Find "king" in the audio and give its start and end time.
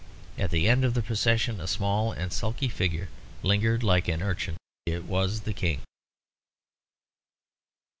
5.53-5.81